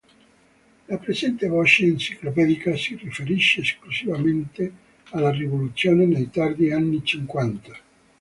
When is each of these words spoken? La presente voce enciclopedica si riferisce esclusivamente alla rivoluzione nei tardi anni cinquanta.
La 0.87 0.97
presente 0.97 1.45
voce 1.47 1.85
enciclopedica 1.85 2.75
si 2.75 2.95
riferisce 2.95 3.61
esclusivamente 3.61 4.73
alla 5.11 5.29
rivoluzione 5.29 6.07
nei 6.07 6.31
tardi 6.31 6.71
anni 6.71 7.05
cinquanta. 7.05 7.77